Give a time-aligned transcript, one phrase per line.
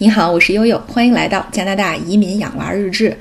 [0.00, 3.18] 你好，我是悠悠，欢迎来到加拿大移民养娃日志。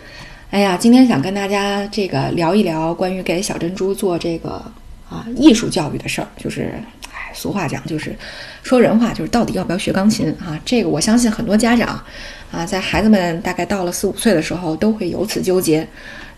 [0.51, 4.63] 哎呀，今天想跟大家这个聊一聊关于给小珍珠做这个
[5.09, 6.27] 啊艺术教育的事儿。
[6.37, 6.71] 就是，
[7.11, 8.15] 哎，俗话讲，就是
[8.61, 10.59] 说人话，就是到底要不要学钢琴啊？
[10.63, 11.99] 这个我相信很多家长
[12.51, 15.87] 啊，在孩子们大概到了四五岁的时候，都会有此纠结。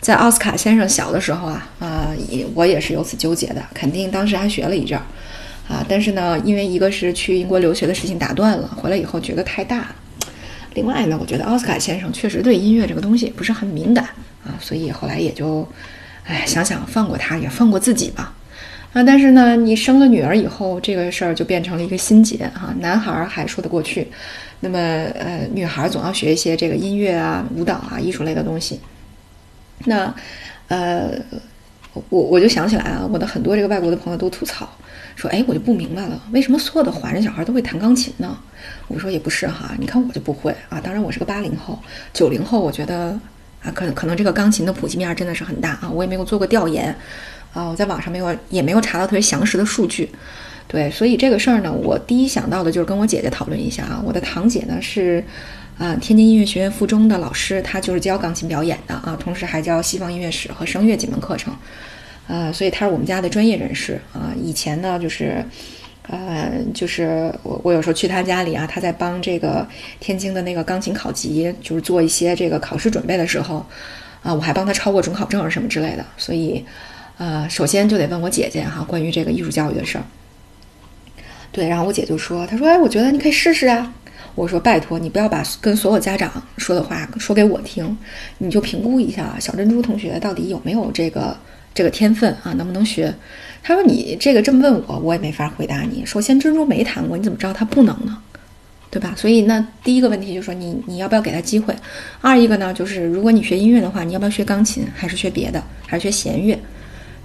[0.00, 5.04] 在奥斯卡先生小的时候啊，啊，也我也是有此纠结的，肯定当时还学了一阵儿
[5.68, 5.84] 啊。
[5.86, 9.96] 但是呢，因为一个是去英国留学的事情打断了，回来以后觉得太大了。
[10.74, 14.04] 另外呢，我觉得奥斯卡先生确实对音乐这个东西不是很敏感
[14.44, 15.66] 啊，所以后来也就，
[16.24, 18.34] 哎，想想放过他，也放过自己吧。
[18.92, 22.74] 啊，但是呢，你生了女儿以后，这个事儿就变成了一个心结哈。
[22.80, 24.08] 男孩还说得过去，
[24.58, 28.80] 那么呃，女孩总要学一些这个音乐啊、舞蹈啊、艺术类的东西。
[29.84, 30.12] 那
[30.66, 31.12] 呃，
[32.08, 34.68] 我我就想起来啊，我的很多这个外国的朋友都吐槽。
[35.16, 38.38] 说哎，我就不明白了，为什么所有的华人小孩都会弹钢琴呢？
[38.88, 40.80] 我说也不是哈，你看我就不会啊。
[40.80, 41.78] 当然我是个八零后、
[42.14, 43.08] 九零后，我觉得
[43.62, 45.90] 啊，可可能这个钢琴的普及面真的是很大啊。
[45.90, 46.96] 我也没有做过调研
[47.52, 50.08] 啊，我在网上没有也没有查到特别详实的数据。
[50.66, 54.02] 对，所以这个事儿呢，我第一想到的就是跟我姐姐讨论一下啊。
[54.02, 55.22] 我的堂姐呢是
[55.80, 61.56] 啊天津音乐学院附中的老师，她就是教钢琴表演的啊，同时还教西方音乐史和声乐几门课程。
[62.28, 64.30] 呃，所以他是我们家的专业人士啊。
[64.40, 65.42] 以前呢，就是，
[66.06, 69.66] 呃，就是我我有时候去他家里啊，他在帮这个
[70.00, 73.64] 天津的那个钢琴考级，就是做一些这个考试准备的时候，
[74.22, 76.04] 啊，我还帮他抄过准考证什么之类的。
[76.18, 76.62] 所以，
[77.16, 80.04] 呃，首先就得问我姐姐哈，关于这个艺术教育的事儿。
[81.50, 83.92] 对，然后我姐就说，她说，哎，我觉得你可以试试啊。
[84.34, 87.96] 我说，拜托你不要把跟所有家长说的话说给我听，
[88.38, 91.36] 你就评估一下小珍珠同学到底有没有这个。
[91.72, 93.14] 这个天分啊，能不能学？
[93.62, 96.04] 他说你这个这么问我，我也没法回答你。
[96.04, 98.18] 首先，珍珠没弹过，你怎么知道他不能呢？
[98.90, 99.14] 对吧？
[99.16, 101.72] 所以那第一个问题就是说，你你要不要给他机会？
[102.20, 106.58] 二一个呢，就是如果你学音乐的话，你要不要学钢琴，还是学别的，还是学弦乐？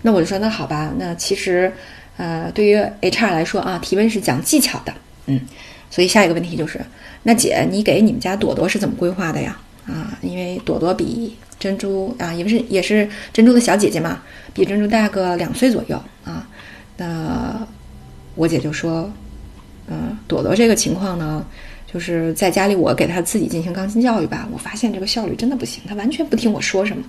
[0.04, 0.94] 那我就说，那好吧。
[1.00, 1.74] 那其实，
[2.18, 4.94] 呃，对于 HR 来说啊，提问是讲技巧的，
[5.26, 5.42] 嗯。
[5.96, 6.84] 所以下一个问题就是，
[7.24, 9.58] 那姐，你给你们家朵朵是怎么规划的呀？
[9.88, 11.38] 啊，因为朵朵比。
[11.58, 14.22] 珍珠啊，也不是也是珍珠的小姐姐嘛，
[14.54, 16.46] 比珍珠大个两岁左右啊。
[16.98, 17.66] 那
[18.36, 19.10] 我姐就说，
[19.88, 21.44] 嗯，朵朵这个情况呢，
[21.92, 27.02] 就是在家里我给她自己进行钢琴教育吧，我发现这个效率真的不行，她完全不听我说什么，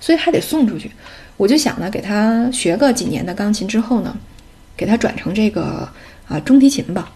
[0.00, 0.90] 所以还得送出去。
[1.36, 4.14] 我就想呢，给她学个几年的钢琴之后呢，
[4.76, 5.88] 给她转成这个
[6.26, 7.08] 啊中提琴吧。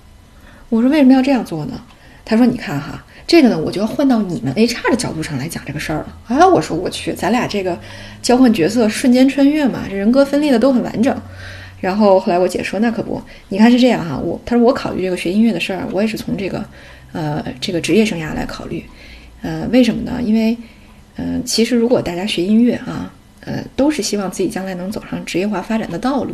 [0.69, 1.81] 我说为什么要这样做呢？
[2.25, 3.03] 她说你看哈。
[3.29, 6.17] 这个呢，我就要换到你们 HR 的角度上来讲这个事儿了。
[6.29, 7.77] 啊，我说我去，咱俩这个
[8.23, 11.13] 交换角色，瞬间穿越嘛，这人格分裂的都很完整。
[11.81, 16.65] 然后后来我姐说，那可不，你看是这样哈，我她说我考虑这个学音乐的事儿，我也是从这个
[17.11, 18.85] 呃这个职业生涯来考虑。
[19.43, 20.21] 呃，为什么呢？
[20.23, 20.57] 因为
[21.17, 26.33] 嗯，其实如果大家学音乐啊，呃，都是希望自己将来能走上职业化发展的道路，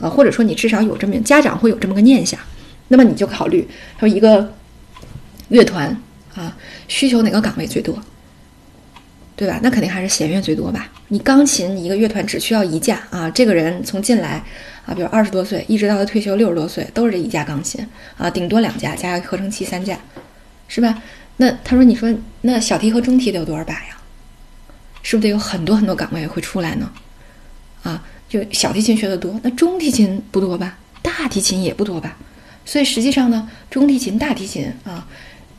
[0.00, 2.40] 呃，或者说你至少有这么家长会有这么个念想，
[2.88, 4.54] 那么你就考虑说一个
[5.48, 5.96] 乐团。
[6.34, 6.56] 啊，
[6.88, 8.02] 需求哪个岗位最多？
[9.36, 9.60] 对吧？
[9.62, 10.90] 那肯定还是弦乐最多吧。
[11.08, 14.42] 你钢琴你一个乐团只需要一架啊，这个人从进来
[14.86, 19.98] 啊，比如二十多岁，一直到他退休六十多岁，都是这一架钢琴啊，顶多两架，加合成器三架，
[20.68, 21.02] 是吧？
[21.36, 22.10] 那他说，你说
[22.40, 23.98] 那小提和中提得有多少把呀？
[25.02, 26.90] 是不是得有很多很多岗位会出来呢？
[27.82, 30.78] 啊，就小提琴学的多，那中提琴不多吧？
[31.02, 32.16] 大提琴也不多吧？
[32.64, 35.06] 所以实际上呢，中提琴、大提琴啊。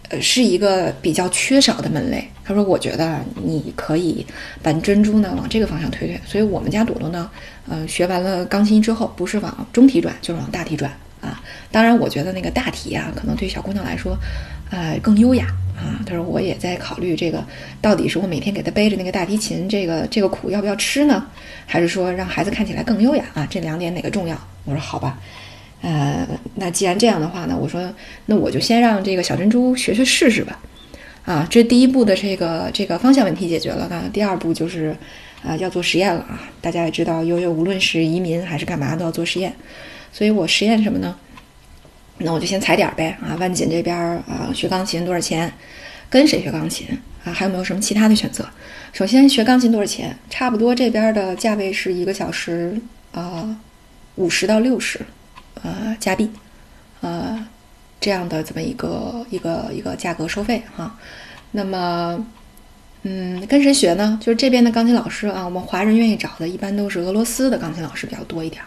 [0.09, 2.27] 呃是一个比较缺少的门类。
[2.43, 4.23] 他说：“我觉得你可以
[4.61, 7.27] 把珍珠呢往这个方向推推。”所以，我们家朵朵呢，
[7.67, 11.41] 呃，学完了钢琴之后，不是往中提转，就是往大提转啊。
[11.71, 14.15] 当然，我觉得那个大提啊，可能对小姑娘来说，
[14.69, 16.03] 呃，更优雅啊。
[16.05, 17.43] 他说：“我也在考虑这个，
[17.81, 21.25] 到底是我每天给她背着那个大提琴，这个这个苦要不要吃呢？
[21.65, 23.47] 还是说让孩子看起来更优雅啊？
[23.49, 25.17] 这两点哪个重要？”我说：“好吧。”
[25.83, 27.93] 呃，那既然这样的话呢，我说，
[28.25, 30.57] 那我就先让这个小珍珠学学试试吧。
[31.25, 34.95] 啊，这第一步的这个这个方向问题解决了，那第二步就是，
[35.43, 36.41] 啊，要做实验了啊。
[36.61, 39.53] 大家也知道，悠悠无论是移民还是干嘛都要做实验，
[40.11, 41.15] 所以我实验什么呢？
[42.17, 43.35] 那我就先踩点儿呗啊。
[43.39, 45.51] 万锦这边啊，学钢琴多少钱？
[46.09, 46.87] 跟谁学钢琴
[47.23, 47.31] 啊？
[47.33, 48.47] 还有没有什么其他的选择？
[48.93, 50.17] 首先学钢琴多少钱？
[50.29, 52.79] 差不多这边的价位是一个小时
[53.11, 53.57] 啊，
[54.15, 54.99] 五十到六十。
[55.63, 56.29] 呃，加币，
[57.01, 57.47] 呃，
[57.99, 60.95] 这样的这么一个一个一个价格收费哈。
[61.51, 62.25] 那么，
[63.03, 64.19] 嗯，跟谁学呢？
[64.21, 68.61] 就是这边的钢琴老师啊，我们华人愿意找的，一般都是俄罗斯的钢琴老师比较多一点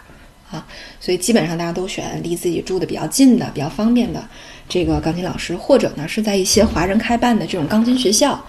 [0.51, 0.67] 啊，
[1.01, 4.27] 所以基本上大家都选离自己住的比较近的、比较方便的
[4.69, 8.43] 这个钢琴老师，或者呢是在一些华人开办的这种钢琴学校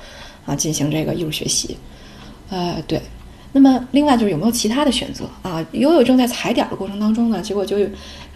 [0.46, 1.78] 啊进行这个艺术学习。
[2.50, 3.02] 呃，对。
[3.58, 5.66] 那么另外就是有没有其他的选择啊？
[5.72, 7.78] 悠悠正在踩点的过程当中呢，结果就，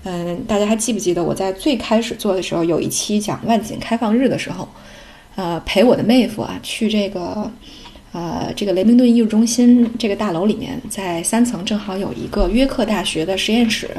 [0.04, 4.68] 嗯，大家还记不记得我在最开始做的时候有一期讲万锦开放日的时候，
[5.36, 7.52] 呃，陪我的妹夫啊去这个。
[8.14, 13.90] 呃，这个雷明顿艺术中心这个大楼里面，在三层正好有一个约克大学的实验室，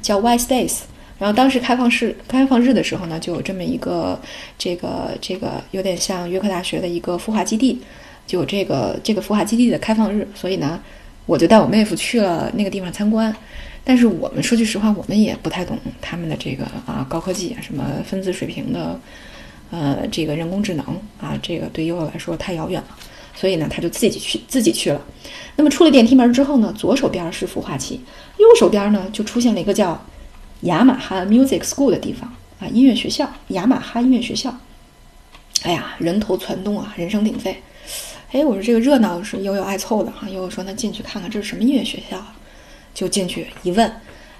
[0.00, 0.78] 叫 Y Space。
[1.18, 4.18] 然后当时开放式开放日的时候呢，就有这么一个
[4.56, 7.78] 这个这个有点像约克大学的一个孵化基地，
[8.30, 10.26] 就有这个这个孵化基地的开放日。
[10.34, 10.80] 所以呢，
[11.26, 13.34] 我就带我妹夫去了那个地方参观。
[13.82, 19.00] 但是我们说句实话，我们也不太懂他们的这个啊高科技啊，什么分子水平的，
[19.70, 20.86] 呃，这个人工智能
[21.20, 22.88] 啊，这个对于我来说太遥远了。
[23.34, 25.00] 所以呢，他就自己去自己去了。
[25.56, 28.00] 那么出了电梯门之后呢，左手边是孵化器，
[28.36, 30.00] 右手边呢就出现了一个叫
[30.62, 34.54] 雅马哈 Music School 的地方啊，音乐学校，雅马哈音乐学校。
[35.62, 37.56] 哎呀，人头攒动啊，人声鼎沸。
[38.32, 42.32] 哎，我说这个热闹是悠悠爱凑的哈，悠悠说那进去看看这是什么音乐学校啊，
[42.94, 43.92] 就进去一问。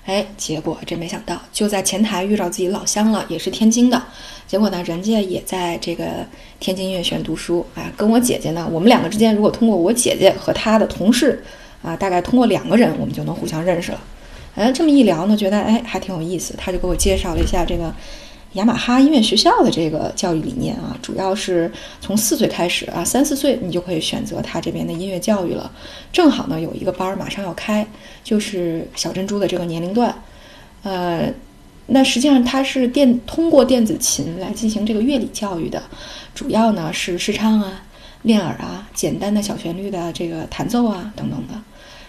[0.06, 4.00] 哎，结果真没想到，就在前台遇到自己老乡了，也是天津的。
[4.46, 6.24] 结果呢，人家也在这个
[6.60, 7.92] 天津音乐学院读书啊。
[7.96, 11.42] 跟我姐姐呢，我们两个之间，如果通过我姐姐和她的同事
[11.82, 14.00] 啊，大概通过两个人，我们就能互相认识了。
[14.54, 16.54] 哎，这么一聊呢，觉得哎还挺有意思。
[16.56, 17.92] 他就给我介绍了一下这个。
[18.54, 21.70] 雅马哈音乐学校的这个教育理念啊，主要是
[22.00, 25.70] 从四岁开始啊，三四岁你就可以选择他这边的音乐教育了。
[26.12, 27.86] 正好呢，有一个班儿马上要开，
[28.24, 30.12] 就是小珍珠的这个年龄段。
[30.82, 31.32] 呃，
[31.86, 35.80] 那实际上它是电通过电子琴来进行这个乐理教育的，
[36.34, 37.84] 主要呢是试唱啊、
[38.22, 41.54] 练耳啊、简单的小旋律的这个弹奏啊等等的。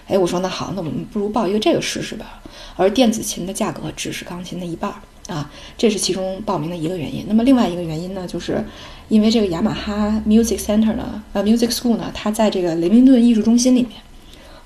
[0.08, 2.42] 哎，我说那好，那我们不如报一个这个试试吧。
[2.78, 4.98] 而电子琴的价格只是钢琴的一半儿。
[5.32, 7.24] 啊，这是其中报名的一个原因。
[7.26, 8.62] 那么另外一个原因呢，就是
[9.08, 13.94] 因为这个雅马哈 Music Center 呢，呃，Music School 呢，它在这个雷明顿艺术中心里面，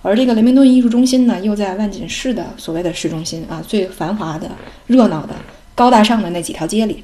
[0.01, 4.49] 而这个雷明顿艺术中心呢，又在万锦市的所谓的市中心啊，最繁华的、
[4.87, 5.35] 热闹的、
[5.75, 7.03] 高大上的那几条街里。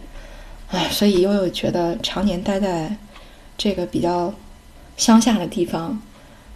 [0.69, 2.95] 唉，所以悠悠觉得常年待在
[3.57, 4.33] 这个比较
[4.97, 6.01] 乡下的地方，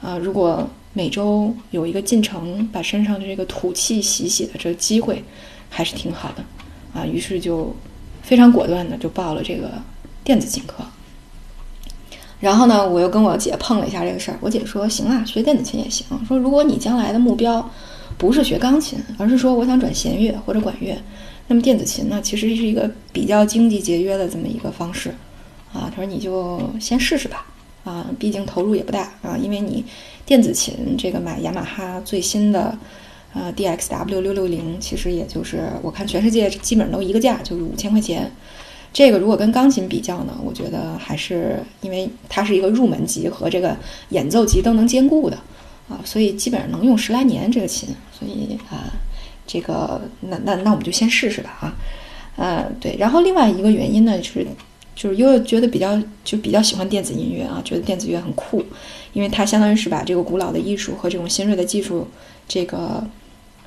[0.01, 5.23] 啊，如果每周有一个进城把身上的这个土气洗洗的这个机会，
[5.69, 6.43] 还是挺好的。
[6.95, 7.75] 啊，于是就
[8.23, 9.69] 非常果断的就报了这个
[10.23, 10.75] 电子琴课。
[12.39, 14.37] 然后呢，我又跟我姐碰了一下这个事儿。
[14.39, 16.05] 我姐说：“行啊，学电子琴也行。
[16.27, 17.69] 说如果你将来的目标
[18.17, 20.97] 不是学钢琴，而是说我想转弦乐或者管乐，
[21.47, 25.09] 那么电子琴呢，其实是一个比较经济节约的这么一个方式。
[25.73, 27.45] 啊，她说你就先试试吧。
[27.83, 29.83] 啊，毕竟投入也不大啊，因为你
[30.25, 32.77] 电子琴这个买雅马哈最新的。”
[33.35, 38.31] 呃，DXW 六六零其实也就是我看全世界基本上都一个价，就是五千块钱。
[38.93, 43.75] 这个如果跟钢琴比较呢，我觉得还是因为它是一个入门级和这个
[44.11, 45.35] 演奏级都能兼顾的
[45.89, 47.89] 啊，所以基本上能用十来年这个琴。
[48.17, 48.87] 所以啊，
[49.45, 51.75] 这个那那那我们就先试试吧啊。
[52.37, 52.95] 呃，对。
[52.97, 54.47] 然后另外一个原因呢是，
[54.95, 58.63] 就是悠悠觉得比较就比较喜欢电子音乐啊，觉得电子乐很酷，
[59.11, 62.07] 因为它相当于是把这个古老的艺术和这种新锐的技术
[62.47, 63.05] 这个。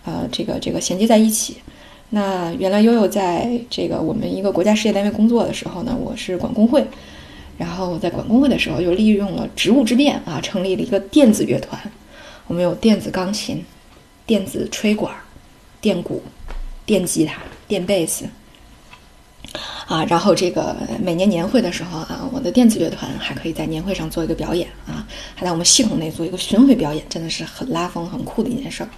[0.04, 1.56] 呃，这个这个衔接在一起。
[2.10, 6.82] 那原来悠悠在这个我们一个国家事业单位工作的时候呢，我是管工会，
[7.58, 11.78] 然后在管工会的时候又利用了职务之便啊，成立了一个电子乐团。
[12.46, 13.62] 我们有电子钢琴、
[14.24, 15.14] 电子吹管、
[15.82, 16.22] 电鼓、
[16.86, 18.24] 电吉他、电贝斯
[19.86, 20.02] 啊。
[20.06, 28.88] 然后这个每年年会的时候啊，我的电子乐团还可以在年会上做一个表演啊，还在我们系统内做一个巡回表演，真的是很拉风、很酷的一件事儿。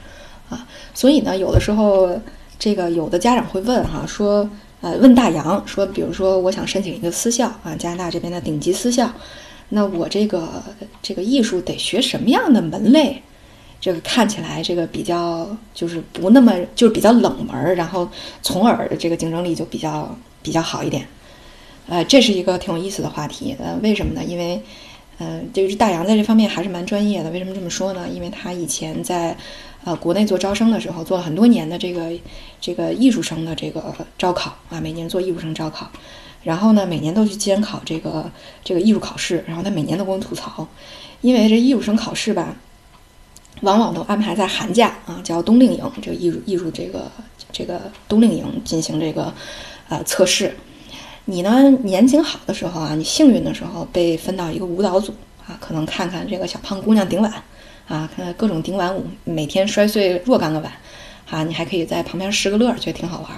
[0.51, 2.21] 啊，所以呢，有的时候，
[2.59, 4.51] 这个有的家长会问哈，说，
[4.83, 9.11] 呃，问大洋说，比如说我想申请一个私校啊，加拿大这边的顶级私校，
[9.71, 10.63] 那我这个
[11.01, 13.23] 这个艺术得学什么样的门类？
[13.81, 18.07] 这个看起来这个比较就是不那么就是比较冷门，然后
[18.43, 21.07] 从而这个竞争力就比较比较好一点。
[21.89, 23.57] 呃，这是一个挺有意思的话题。
[23.59, 24.23] 呃，为什么呢？
[24.23, 24.61] 因为，
[25.21, 27.31] 嗯，就是大洋在这方面还是蛮专业的。
[27.31, 28.09] 为什么这么说呢？
[28.13, 29.37] 因为他以前在。
[29.83, 32.13] 呃，国内做招生的时候做了很多年的这个
[32.61, 33.83] 这个艺术生的这个
[34.19, 35.91] 招考啊，每年做艺术生招考，
[36.43, 38.31] 然后呢，每年都去监考这个
[38.63, 40.69] 这个艺术考试，然后他每年都跟我吐槽，
[41.23, 42.55] 因为这艺术生考试吧，
[43.63, 47.11] 往往都安排在寒假啊，叫冬令营，这个艺术艺术这个
[47.51, 49.33] 这个冬令营进行这个
[49.89, 50.55] 呃测试。
[51.25, 55.13] 你呢年景好的时候啊，你幸运的时候被分到一个舞蹈组
[55.47, 57.33] 啊，可能看看这个小胖姑娘顶碗。
[57.89, 60.73] 啊，看看各种顶碗舞，每天摔碎若干个碗，
[61.27, 63.31] 哈，你还可以在旁边拾个乐，觉得挺好玩。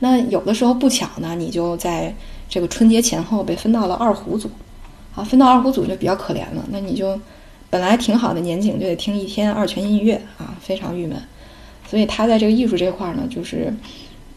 [0.00, 2.14] 那有的时候不巧呢，你就在
[2.46, 4.50] 这个春节前后被分到了二胡组，
[5.14, 6.62] 啊，分到二胡组就比较可怜了。
[6.70, 7.18] 那你就
[7.70, 11.16] 本来挺好的年景，就得听一天二泉音乐啊，非常郁闷。
[11.88, 13.72] 所以他在这个艺术这块呢，就是，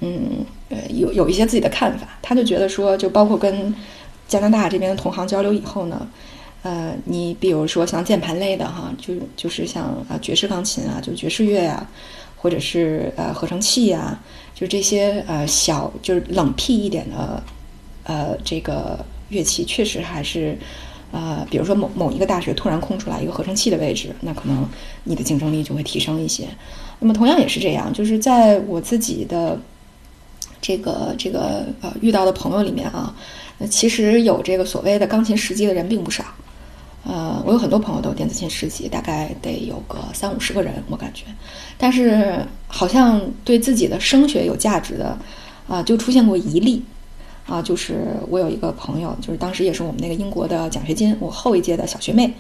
[0.06, 2.06] 嗯，呃，有有一些自己的看法。
[2.22, 3.74] 他就觉得说，就包括跟
[4.28, 6.06] 加拿大这边的同行交流以后呢，
[6.62, 11.88] 呃，你比如说像键盘类的哈，就就是像啊爵士钢琴啊，就爵士乐呀，
[12.36, 14.20] 或者是呃合成器呀。
[14.54, 17.44] 就这些呃小就是冷僻一点的，
[18.04, 20.58] 呃这个乐器确实还是，
[21.12, 24.68] 呃比如说某某一个大学突然空出来一个合成器的位置，那可能
[25.06, 26.48] 你的竞争力就会提升一些。
[27.00, 29.60] 那么同样也是这样，就是在我自己的
[30.64, 33.14] 这个这个呃遇到的朋友里面啊，
[33.70, 36.24] 其实有这个所谓的钢琴十级的人并不少。
[37.06, 41.26] 呃，我有很多朋友都有电子琴十级，大概得有个三五十个人，我感觉。
[41.78, 45.18] 但是好像对自己的声学有价值的，
[45.68, 46.82] 啊，就出现过一例，
[47.46, 52.34] 啊，就是我有一个朋友，就是当时也是我们那个英国的奖学金，我后一届的小学妹，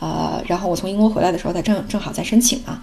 [0.00, 2.82] 呃，然后我从英国回来的时候，他正正好在申请啊，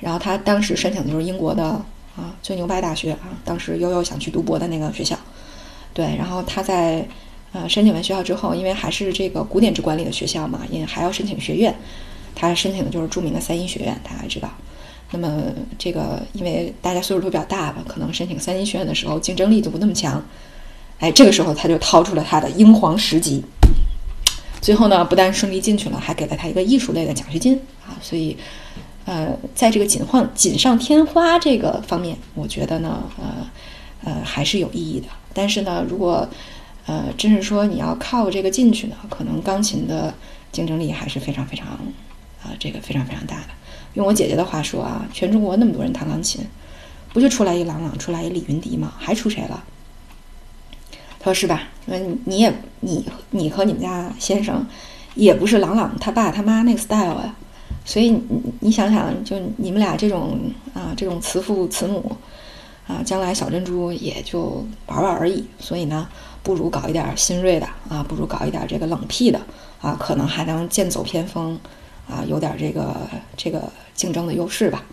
[0.00, 1.80] 然后他当时申请的就是英国的
[2.16, 5.16] 啊最牛掰大学啊，当时悠悠想去读博的那个学校，
[5.94, 7.06] 对，然后他在。
[7.52, 11.74] 呃，申请完学校之后，因为还是这个古典制管理的学校嘛，也还要申请学院，
[12.34, 14.50] 他申请的就是著名的三一学院，大家知道。
[15.12, 15.44] 那么
[15.78, 20.22] 这个，因为大家岁数都比较大了，可能申请三一学院的时候竞争力就不那么强。
[20.98, 23.42] 哎，这个时候他就掏出了他的英皇十级，
[24.60, 27.96] 最后呢，不但顺利进去了，还给了他一个艺术类的奖学金啊。
[28.02, 28.36] 所以，
[29.06, 33.50] 呃，在这个锦换锦上添花这个方面，我觉得呢，呃
[34.04, 35.06] 呃，还是有意义的。
[35.32, 36.28] 但是呢，如果
[36.86, 40.12] 呃，真是说你要靠这个进去呢，可能钢琴的
[40.52, 41.68] 竞争力还是非常非常，
[42.42, 43.48] 啊，这个非常非常大的。
[43.94, 46.44] 用我姐姐的话说啊，全中国那么多人弹钢琴，
[47.12, 48.92] 不就出来一郎朗，出来一李云迪吗？
[48.98, 49.64] 还出谁了？
[51.18, 51.62] 他说是吧？
[51.86, 54.66] 那你也你你和你们家先生
[55.14, 57.34] 也不是郎朗他爸他妈那个 style 呀，
[57.86, 58.22] 所以你
[58.60, 60.38] 你想想，就你们俩这种
[60.74, 62.14] 啊，这种慈父慈母
[62.86, 65.42] 啊，将来小珍珠也就玩玩而已。
[65.58, 66.06] 所以呢。
[66.46, 69.40] 不如搞一点新锐的啊，不如搞一点这个冷僻的
[69.80, 71.58] 啊，可能还能剑走偏锋
[72.08, 72.94] 啊，有点这个
[73.36, 73.60] 这个
[73.94, 74.84] 竞争的优势吧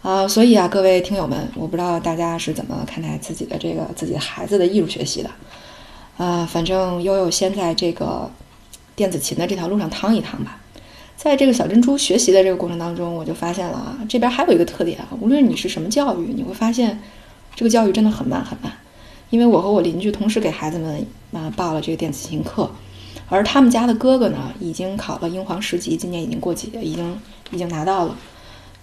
[0.00, 5.28] 啊，所以啊，各位听友们，我不知道大家是怎么看待自己的这个自己孩子的艺术学习的
[6.16, 8.30] 啊，反正悠悠先在这个
[8.96, 10.58] 电子琴的这条路上趟一趟吧。
[11.18, 16.96] 在这个小珍珠学习的这个过程当中，我就发现了啊，这边还有一个特点啊，无论你是什么教育，你会发现
[17.56, 18.72] 这个教育真的很慢很慢。
[19.28, 22.70] 因为我和我邻居同时给孩子们啊报了这个电子琴课，
[23.28, 27.20] 而他们家的哥哥呢，已经考了英皇十级，今年已经过级，已经
[27.50, 28.16] 已经拿到了。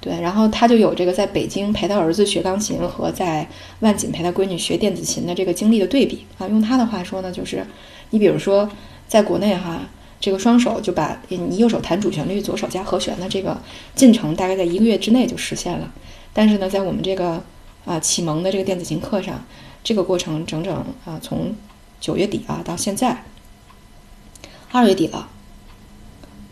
[0.02, 3.48] 对，然后他就有这个在北京陪他儿子学钢琴和在
[3.80, 6.46] 万锦陪他闺女学电子琴的这个经历的对比啊。
[6.50, 7.66] 用他的话说呢，就是
[8.10, 8.70] 你比如说
[9.08, 9.80] 在国内哈，
[10.26, 13.56] 这个双手就把你右手弹主旋律，左手加和弦的这个
[13.94, 15.94] 进程，大概在一个月之内就实现了。
[16.34, 17.44] 但是呢，在我们这个
[17.86, 19.46] 啊启蒙的这个电子琴课上，
[19.84, 20.74] 这个过程整整
[21.06, 21.56] 啊，从
[22.02, 23.24] 九月底啊到现在
[24.72, 25.30] 二月底了，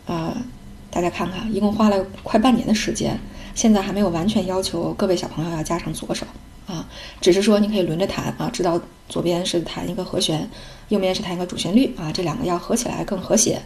[0.06, 0.38] 啊，
[0.92, 3.20] 大家看看，一共花了快半年的时间，
[3.56, 6.28] 现在还没有完全要求各位小朋友要加上左手
[6.68, 6.88] 啊，
[7.22, 8.80] 只是说你可以轮着弹啊，知道
[9.10, 10.50] 左边是弹一个和弦，
[10.90, 13.62] 右边是弹一个主旋律啊，这两个要合起来更和谐。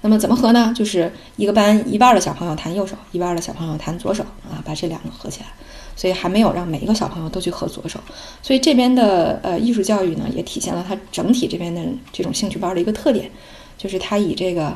[0.00, 0.72] 那么怎么合呢？
[0.76, 5.46] 就是一个班一半的小朋友弹右手，一半的小朋友弹左手啊，把这两个合起来。
[5.94, 8.00] 所以还没有让每一个小朋友都去合左手，
[8.42, 13.30] 所以这边的呃艺术教育呢，也体现了它整体这边的这种兴趣班的一个特点，
[13.76, 14.74] 就是它以这个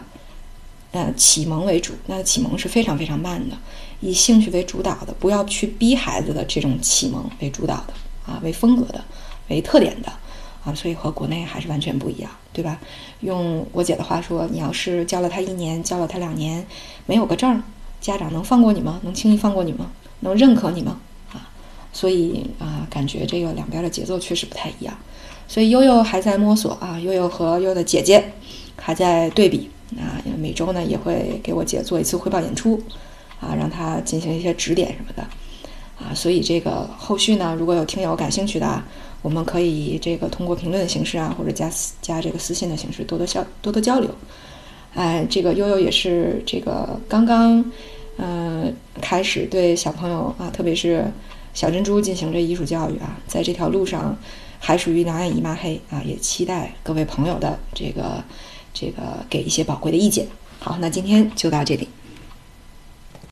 [0.92, 3.56] 呃启蒙为主，那启蒙是非常非常慢的，
[4.00, 7.94] 以兴趣为主导的，不要去逼孩子的这种启蒙为主导的
[8.26, 9.02] 啊，为风格的，
[9.48, 10.12] 为特点的
[10.64, 12.78] 啊，所以和国内还是完全不一样，对吧？
[13.20, 16.66] 用我姐的话说，你要是教了他一年，教了他两年，
[17.06, 17.62] 没有个证，
[18.00, 19.00] 家长能放过你吗？
[19.02, 19.90] 能轻易放过你吗？
[20.20, 21.00] 能认可你吗？
[21.32, 21.48] 啊，
[21.92, 24.96] 所以啊，感觉这个两边的节奏确实不太一样，
[25.48, 28.32] 所以悠悠还在摸索啊，悠悠和悠悠的姐姐
[28.76, 32.82] 还在对比啊，每周呢也会给我姐做一次汇报演出
[33.40, 35.22] 啊，让他进行一些指点什么的
[35.98, 38.82] 啊，所以这个后续呢，如果有听友感兴趣的，
[39.22, 44.10] 我们可以这个通过评论的形式啊，或者加加这个私信的形式多多交多多交流。
[44.94, 47.64] 哎，这个悠悠也是这个刚刚。
[48.18, 51.04] 嗯，开始对小朋友啊，特别是
[51.52, 54.16] 小珍珠进行这艺术教育啊，在这条路上
[54.58, 58.24] 还属于两眼一抹黑啊，也期待各位朋友的这个
[58.72, 60.26] 这个给一些宝贵的意见。
[60.58, 61.86] 好，那今天就到这里。